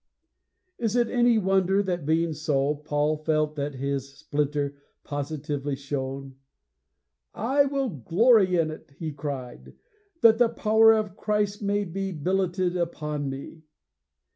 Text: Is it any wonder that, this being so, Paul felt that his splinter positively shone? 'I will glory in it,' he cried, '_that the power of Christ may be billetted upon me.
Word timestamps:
Is 0.79 0.95
it 0.95 1.09
any 1.09 1.37
wonder 1.37 1.83
that, 1.83 2.07
this 2.07 2.07
being 2.07 2.33
so, 2.33 2.73
Paul 2.73 3.17
felt 3.17 3.55
that 3.57 3.75
his 3.75 4.17
splinter 4.17 4.75
positively 5.03 5.75
shone? 5.75 6.37
'I 7.35 7.65
will 7.65 7.89
glory 7.89 8.55
in 8.57 8.71
it,' 8.71 8.95
he 8.97 9.11
cried, 9.11 9.75
'_that 10.23 10.39
the 10.39 10.49
power 10.49 10.91
of 10.91 11.15
Christ 11.15 11.61
may 11.61 11.83
be 11.83 12.11
billetted 12.11 12.75
upon 12.75 13.29
me. 13.29 13.61